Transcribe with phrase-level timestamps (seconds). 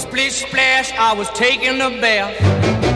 [0.00, 2.32] Splish splash, I was taking a bath.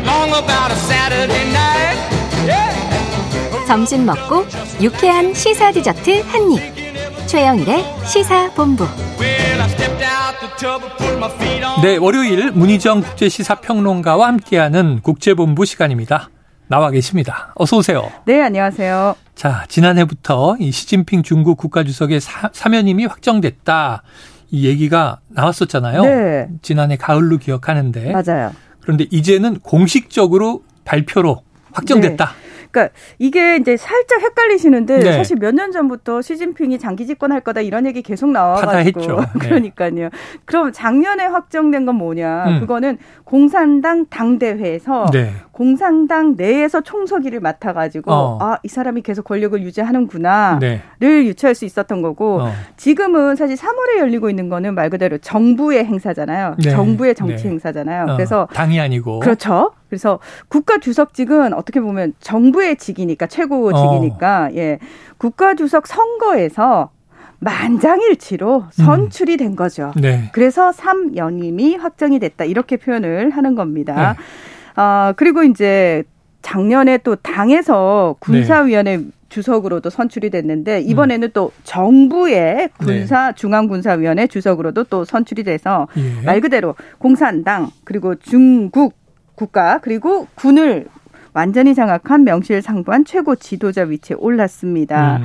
[0.06, 1.98] Long about a Saturday night.
[2.46, 3.66] Yeah.
[3.66, 4.46] 점심 먹고
[4.80, 6.62] 유쾌한 시사 디저트 한 입.
[7.26, 8.84] 최영일의 시사 본부.
[9.20, 11.82] Well, I stepped out the tub and put my feet on.
[11.82, 16.30] 네, 월요일 문희정 국제시사평론가와 함께하는 국제본부 시간입니다.
[16.68, 17.52] 나와 계십니다.
[17.56, 18.10] 어서 오세요.
[18.24, 19.14] 네, 안녕하세요.
[19.34, 24.02] 자, 지난해부터 이 시진핑 중국 국가주석의 사, 사면임이 확정됐다.
[24.50, 26.02] 이 얘기가 나왔었잖아요.
[26.02, 26.48] 네.
[26.62, 28.12] 지난해 가을로 기억하는데.
[28.12, 28.52] 맞아요.
[28.80, 32.32] 그런데 이제는 공식적으로 발표로 확정됐다.
[32.74, 35.12] 그러니까 이게 이제 살짝 헷갈리시는데 네.
[35.12, 39.00] 사실 몇 년 전부터 시진핑이 장기 집권할 거다 이런 얘기 계속 나와가지고.
[39.38, 39.38] 네.
[39.38, 40.08] 그러니까요.
[40.44, 42.44] 그럼 작년에 확정된 건 뭐냐?
[42.48, 42.60] 음.
[42.60, 45.30] 그거는 공산당 당대회에서 네.
[45.52, 48.38] 공산당 내에서 총서기를 맡아가지고 어.
[48.40, 51.08] 아이 사람이 계속 권력을 유지하는구나를 네.
[51.08, 52.52] 유추할 수 있었던 거고 어.
[52.76, 56.56] 지금은 사실 3월에 열리고 있는 거는 말 그대로 정부의 행사잖아요.
[56.64, 56.70] 네.
[56.70, 57.50] 정부의 정치 네.
[57.50, 58.06] 행사잖아요.
[58.08, 59.20] 어, 그래서 당이 아니고.
[59.20, 59.70] 그렇죠.
[59.88, 64.78] 그래서 국가 주석직은 어떻게 보면 정부의 직이니까 최고 직이니까 예
[65.18, 66.90] 국가 주석 선거에서
[67.40, 69.92] 만장일치로 선출이 된 거죠.
[70.00, 70.30] 네.
[70.32, 74.14] 그래서 3연임이 확정이 됐다 이렇게 표현을 하는 겁니다.
[74.16, 74.24] 네.
[74.76, 76.04] 아 그리고 이제
[76.42, 85.42] 작년에 또 당에서 군사위원회 주석으로도 선출이 됐는데 이번에는 또 정부의 군사 중앙군사위원회 주석으로도 또 선출이
[85.42, 86.24] 돼서 예.
[86.24, 88.94] 말 그대로 공산당 그리고 중국
[89.34, 90.86] 국가 그리고 군을
[91.34, 95.18] 완전히 장악한 명실상부한 최고 지도자 위치에 올랐습니다.
[95.18, 95.24] 음.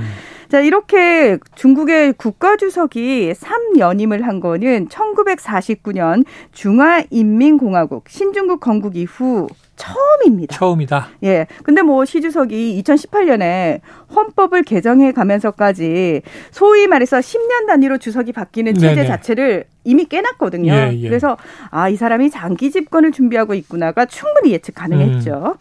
[0.50, 10.58] 자, 이렇게 중국의 국가주석이 3연임을 한 거는 1949년 중화인민공화국 신중국 건국 이후 처음입니다.
[10.58, 11.10] 처음이다.
[11.24, 11.46] 예.
[11.64, 13.80] 근데 뭐 시 주석이 2018년에
[14.16, 19.08] 헌법을 개정해 가면서까지 소위 말해서 10년 단위로 주석이 바뀌는 체제 네네.
[19.08, 20.74] 자체를 이미 깨놨거든요.
[20.74, 21.08] 예, 예.
[21.08, 21.38] 그래서
[21.70, 25.56] 아, 이 사람이 장기 집권을 준비하고 있구나가 충분히 예측 가능했죠.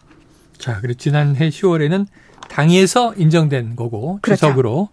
[0.59, 2.05] 자, 그리고 지난해 10월에는
[2.49, 4.47] 당에서 인정된 거고 그렇죠.
[4.47, 4.89] 주석으로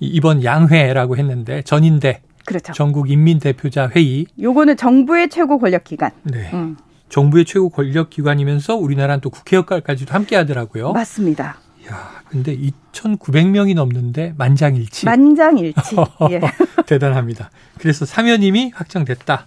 [0.00, 2.72] 이- 이번 양회라고 했는데 전인대 그렇죠.
[2.72, 6.10] 전국 인민대표자 회의 요거는 정부의 최고 권력 기관.
[6.22, 6.50] 네.
[6.54, 6.76] 음,
[7.08, 10.92] 정부의 최고 권력 기관이면서 우리나라는 또 국회 역할까지도 함께 하더라고요.
[10.92, 11.58] 맞습니다.
[11.90, 15.06] 야, 근데 2,900명이 넘는데 만장일치.
[15.06, 15.96] 만장일치.
[16.30, 16.40] 예.
[16.86, 17.50] 대단합니다.
[17.78, 19.46] 그래서 사면임이 확정됐다.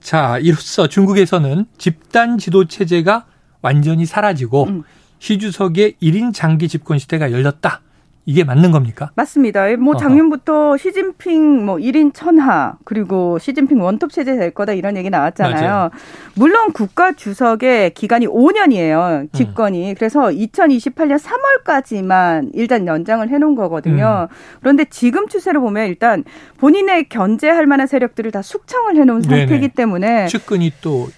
[0.00, 3.26] 자, 이로써 중국에서는 집단 지도 체제가
[3.62, 4.82] 완전히 사라지고 음.
[5.18, 7.82] 시 주석의 1인 장기 집권 시대가 열렸다.
[8.26, 9.10] 이게 맞는 겁니까?
[9.16, 9.74] 맞습니다.
[9.78, 9.96] 뭐.
[9.96, 15.68] 작년부터 시진핑 뭐 1인 천하 그리고 시진핑 원톱 체제 될 거다 이런 얘기 나왔잖아요.
[15.68, 15.90] 맞아요.
[16.34, 19.32] 물론 국가 주석의 기간이 5년이에요.
[19.32, 19.94] 집권이.
[19.94, 24.28] 그래서 2028년 3월까지만 일단 연장을 해 놓은 거거든요.
[24.30, 24.34] 음.
[24.60, 26.22] 그런데 지금 추세로 보면 일단
[26.58, 29.22] 본인의 견제할 만한 세력들을 다 숙청을 해 놓은.
[29.22, 31.08] 상태이기 때문에 측근이 또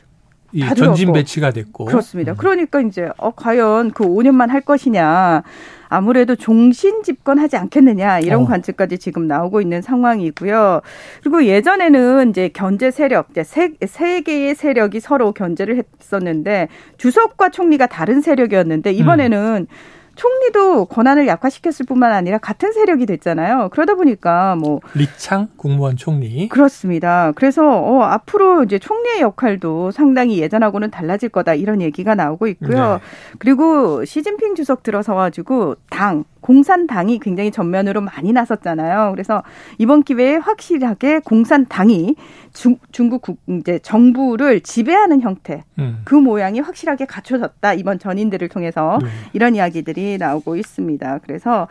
[0.53, 1.13] 이다 전진.
[1.13, 1.87] 배치가 됐고.
[1.87, 2.33] 그렇습니다.
[2.33, 2.37] 음.
[2.37, 5.43] 그러니까 이제 어 과연 그 5년만 할 것이냐.
[5.89, 8.47] 아무래도 종신 집권하지 않겠느냐 이런 어.
[8.47, 10.81] 관측까지 지금 나오고 있는 상황이고요.
[11.23, 17.89] 그리고 예전에는 이제 견제 세력, 이제 세, 세 개의 세력이 서로 견제를 했었는데 주석과 총리가
[17.89, 19.67] 다른 세력이었는데 이번에는
[20.15, 23.71] 총리도 권한을 약화시켰을 뿐만 아니라 같은 세력이 됐잖아요.
[23.73, 26.49] 그러다 보니까 뭐 리창 국무원 총리.
[26.49, 27.33] 그렇습니다.
[27.35, 32.95] 그래서 어, 앞으로 이제 총리의 역할도 상당히 예전하고는 달라질 거다 이런 얘기가 나오고 있고요.
[32.95, 32.99] 네.
[33.39, 39.13] 그리고 시진핑 주석 들어서 가지고 당 공산당이 굉장히 전면으로 많이 나섰잖아요.
[39.13, 39.43] 그래서
[39.79, 42.17] 이번 기회에 확실하게 공산당이
[42.53, 46.03] 중, 중국 국, 이제 정부를 지배하는 형태 음.
[46.05, 49.09] 그 모양이 확실하게 갖춰졌다 이번 전인들을 통해서 네.
[49.33, 51.21] 이런 이야기들이 나오고 있습니다.
[51.25, 51.69] 그래서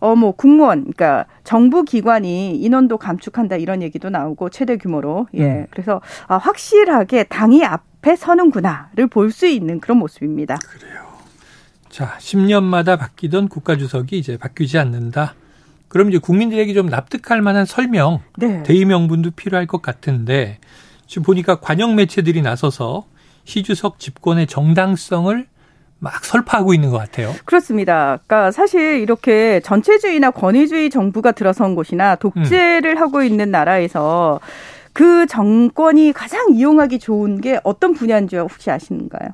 [0.00, 5.66] 어뭐 국무원 그러니까 정부 기관이 인원도 감축한다 이런 얘기도 나오고 최대 규모로 예 음.
[5.70, 10.56] 그래서 아, 확실하게 당이 앞에 서는구나를 볼 수 있는 그런 모습입니다.
[11.88, 15.34] 자, 10년마다 바뀌던 국가주석이 이제 바뀌지 않는다.
[15.88, 18.62] 그럼 이제 국민들에게 좀 납득할 만한 설명, 네.
[18.62, 20.58] 대의 명분도 필요할 것 같은데
[21.06, 23.04] 지금 보니까 관영 매체들이 나서서
[23.44, 25.46] 시주석 집권의 정당성을
[26.02, 27.32] 막 설파하고 있는 것 같아요.
[27.44, 28.18] 그렇습니다.
[28.26, 34.40] 그러니까 사실 이렇게 전체주의나 권위주의 정부가 들어선 곳이나 독재를 하고 있는 나라에서
[34.92, 39.30] 그 정권이 가장 이용하기 좋은 게 어떤 분야인지 혹시 아시는가요?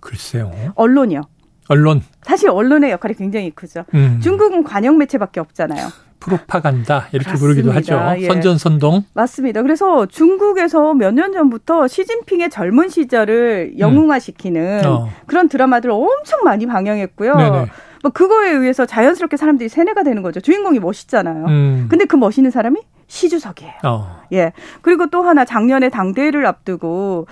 [0.00, 0.52] 글쎄요.
[0.74, 1.22] 언론이요.
[1.68, 3.84] 언론, 사실 언론의 역할이 굉장히 크죠.
[3.94, 5.86] 음, 중국은 관영 매체밖에 없잖아요.
[6.26, 7.38] 프로파간다 이렇게 그렇습니다.
[7.38, 8.20] 부르기도 하죠.
[8.22, 8.26] 예.
[8.26, 9.04] 선전선동.
[9.14, 9.62] 맞습니다.
[9.62, 14.86] 그래서 중국에서 몇 년 전부터 시진핑의 젊은 시절을 영웅화시키는 음.
[14.86, 15.08] 어.
[15.26, 17.34] 그런 드라마들을 엄청 많이 방영했고요.
[17.36, 17.66] 네네.
[18.02, 20.40] 뭐 그거에 의해서 자연스럽게 사람들이 세뇌가 되는 거죠.
[20.40, 21.46] 주인공이 멋있잖아요.
[21.46, 23.72] 음, 근데 그 멋있는 사람이 시주석이에요.
[23.84, 24.22] 어.
[24.32, 24.52] 예.
[24.82, 27.26] 그리고 또 하나 작년에 당대회를 앞두고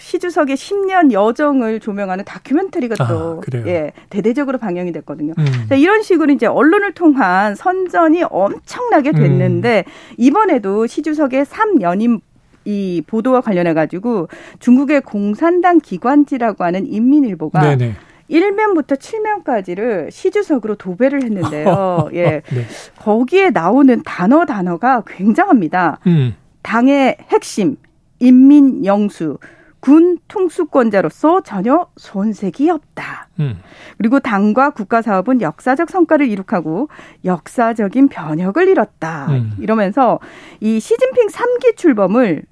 [0.00, 5.34] 시주석의 10년 여정을 조명하는 다큐멘터리가 또 아, 예, 대대적으로 방영이 됐거든요.
[5.38, 5.44] 음.
[5.68, 10.14] 자, 이런 식으로 이제 언론을 통한 선전이 엄청나게 됐는데 음.
[10.16, 12.20] 이번에도 시주석의 3연임
[12.64, 14.28] 이 보도와 관련해 가지고
[14.58, 17.94] 중국의 공산당 기관지라고 하는 인민일보가 네네.
[18.30, 22.10] 1면부터 7면까지를 시주석으로 도배를 했는데요.
[22.14, 22.42] 예.
[22.50, 22.66] 네.
[22.98, 26.00] 거기에 나오는 단어 단어가 굉장합니다.
[26.06, 26.36] 음.
[26.62, 27.76] 당의 핵심,
[28.18, 29.38] 인민 영수,
[29.80, 33.28] 군 통수권자로서 전혀 손색이 없다.
[33.38, 33.60] 음.
[33.96, 36.88] 그리고 당과 국가 사업은 역사적 성과를 이룩하고
[37.24, 39.26] 역사적인 변혁을 이뤘다.
[39.30, 39.52] 음.
[39.60, 40.18] 이러면서
[40.60, 42.42] 이 시진핑 3기 출범을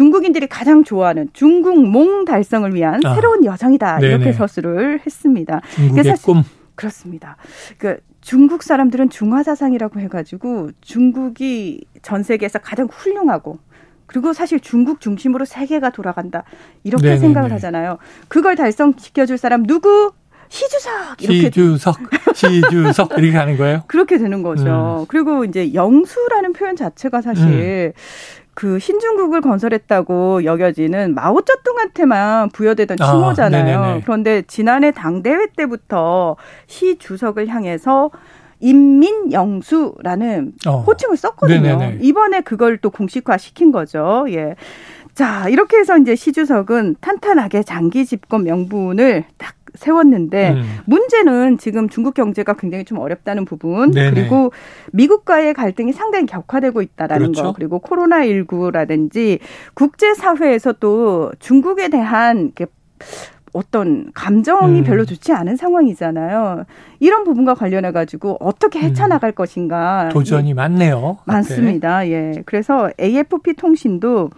[0.00, 3.14] 중국인들이 가장 좋아하는 중국몽 달성을 위한 아.
[3.14, 3.98] 새로운 여정이다.
[4.00, 4.14] 네네.
[4.14, 5.62] 이렇게 서술을 했습니다.
[5.74, 6.42] 중국의 사실- 꿈.
[6.74, 7.38] 그렇습니다.
[7.78, 13.58] 그 중국 사람들은 중화사상이라고 해가지고 중국이 전 세계에서 가장 훌륭하고
[14.04, 16.44] 그리고 사실 중국 중심으로 세계가 돌아간다
[16.84, 17.20] 이렇게 네네네.
[17.20, 17.96] 생각을 하잖아요.
[18.28, 20.12] 그걸 달성시켜줄 사람 누구?
[20.48, 21.96] 시주석 이렇게 시주석,
[22.34, 23.82] 시주석 이렇게 가는 거예요.
[23.88, 25.00] 그렇게 되는 거죠.
[25.00, 25.06] 음.
[25.08, 27.92] 그리고 이제 영수라는 표현 자체가 사실
[28.54, 33.64] 그 신중국을 건설했다고 여겨지는 마오쩌둥한테만 부여되던 아, 칭호잖아요.
[33.64, 34.00] 네네네.
[34.04, 38.10] 그런데 지난해 당대회 때부터 시 주석을 향해서
[38.60, 40.80] 인민영수라는 어.
[40.80, 41.60] 호칭을 썼거든요.
[41.60, 41.98] 네네네.
[42.00, 44.24] 이번에 그걸 또 공식화 시킨 거죠.
[44.30, 44.56] 예.
[45.14, 50.62] 자, 이렇게 해서 이제 시주석은 탄탄하게 장기 집권 명분을 딱 세웠는데 음.
[50.86, 54.10] 문제는 지금 중국 경제가 굉장히 좀 어렵다는 부분 네네.
[54.10, 54.52] 그리고
[54.92, 57.42] 미국과의 갈등이 상당히 격화되고 있다라는 그렇죠.
[57.42, 59.38] 거 그리고 코로나 19라든지
[59.74, 62.66] 국제 사회에서 또 중국에 대한 이렇게
[63.56, 64.84] 어떤 감정이 음.
[64.84, 66.64] 별로 좋지 않은 상황이잖아요.
[67.00, 71.18] 이런 부분과 관련해 가지고 어떻게 헤쳐나갈 것인가 도전이 많네요.
[71.20, 71.32] 앞에.
[71.32, 72.06] 많습니다.
[72.08, 72.42] 예.
[72.44, 74.30] 그래서 AFP 통신도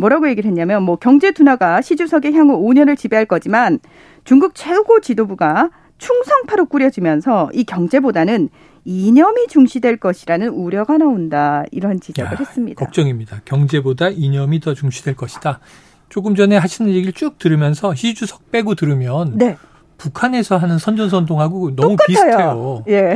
[0.00, 3.78] 뭐라고 얘기를 했냐면 뭐 경제 둔화가 시주석의 향후 5년을 지배할 거지만
[4.24, 8.48] 중국 최고 지도부가 충성파로 꾸려지면서 이 경제보다는
[8.84, 11.62] 이념이 중시될 것이라는 우려가 나온다.
[11.70, 12.84] 이런 지적을 야, 했습니다.
[12.84, 13.40] 걱정입니다.
[13.44, 15.60] 경제보다 이념이 더 중시될 것이다.
[16.08, 19.56] 조금 전에 하시는 얘기를 쭉 들으면서 시주석 빼고 들으면 네.
[19.96, 22.04] 북한에서 하는 선전선동하고 너무 똑같아요.
[22.08, 22.84] 비슷해요.
[22.88, 23.14] 예.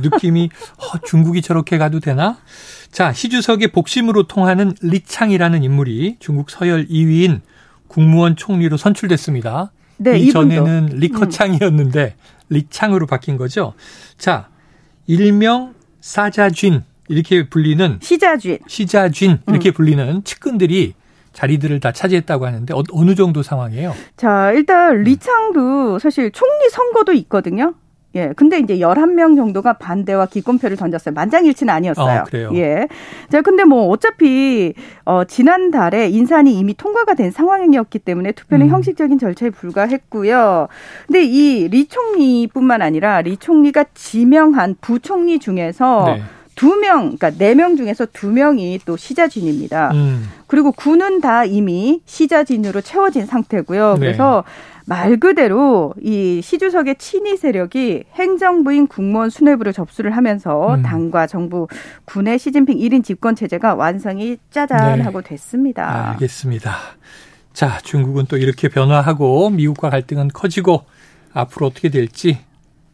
[0.00, 0.48] 느낌이
[0.78, 2.38] 어, 중국이 저렇게 가도 되나?
[2.90, 7.42] 자, 시주석의 복심으로 통하는 리창이라는 인물이 중국 서열 2위인
[7.88, 9.70] 국무원 총리로 선출됐습니다.
[9.96, 10.96] 네, 이전에는 이분도.
[10.96, 12.14] 리커창이었는데
[12.48, 13.74] 리창으로 바뀐 거죠.
[14.18, 14.48] 자,
[15.06, 18.58] 일명 사자쥔 이렇게 불리는 시자주인.
[18.66, 19.72] 시자쥔 이렇게 음.
[19.72, 20.94] 불리는 측근들이
[21.32, 23.94] 자리들을 다 차지했다고 하는데 어, 어느 정도 상황이에요?
[24.16, 27.74] 자, 일단 리창도 사실 총리 선거도 있거든요.
[28.16, 28.32] 예.
[28.36, 31.14] 근데 이제 11명 정도가 반대와 기권표를 던졌어요.
[31.14, 32.20] 만장일치는 아니었어요.
[32.20, 32.50] 어, 그래요?
[32.54, 32.86] 예.
[33.30, 34.72] 자, 근데 뭐 어차피
[35.04, 38.70] 어 지난달에 인산이 이미 통과가 된 상황이었기 때문에 투표는 음.
[38.70, 40.68] 형식적인 절차에 불과했고요.
[41.06, 46.22] 근데 이 리 총리뿐만 아니라 리 총리가 지명한 부총리 중에서 네.
[46.54, 49.92] 두 명, 그러니까 네 명 중에서 두 명이 또 시자진입니다.
[49.92, 53.94] 음, 그리고 군은 다 이미 시자진으로 채워진 상태고요.
[53.94, 53.98] 네.
[54.00, 54.44] 그래서
[54.86, 60.82] 말 그대로 이 시주석의 친위 세력이 행정부인 국무원 수뇌부를 접수를 하면서 음.
[60.82, 61.68] 당과 정부,
[62.04, 65.28] 군의 시진핑 1인 집권 체제가 완성이 짜잔하고 네.
[65.30, 66.10] 됐습니다.
[66.10, 66.76] 알겠습니다.
[67.54, 70.84] 자, 중국은 또 이렇게 변화하고 미국과 갈등은 커지고
[71.32, 72.38] 앞으로 어떻게 될지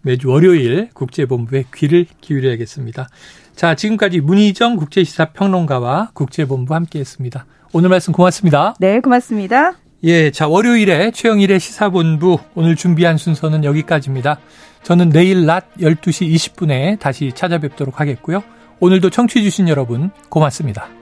[0.02, 3.08] 매주 월요일 국제본부에 귀를 기울여야겠습니다.
[3.54, 7.46] 자, 지금까지 문희정 국제시사평론가와 국제본부 함께했습니다.
[7.72, 8.74] 오늘 말씀 고맙습니다.
[8.78, 9.74] 네, 고맙습니다.
[10.04, 14.38] 예, 자, 월요일에 최영일의 시사본부 오늘 준비한 순서는 여기까지입니다.
[14.82, 18.42] 저는 내일 낮 12시 20분에 다시 찾아뵙도록 하겠고요.
[18.80, 20.99] 오늘도 청취해주신 여러분 고맙습니다.